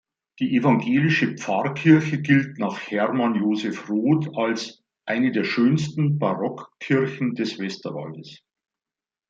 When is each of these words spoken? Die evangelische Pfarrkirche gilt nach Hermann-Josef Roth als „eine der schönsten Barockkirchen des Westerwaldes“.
Die 0.39 0.55
evangelische 0.57 1.35
Pfarrkirche 1.37 2.23
gilt 2.23 2.57
nach 2.57 2.89
Hermann-Josef 2.89 3.87
Roth 3.87 4.35
als 4.35 4.81
„eine 5.05 5.31
der 5.31 5.43
schönsten 5.43 6.17
Barockkirchen 6.17 7.35
des 7.35 7.59
Westerwaldes“. 7.59 8.41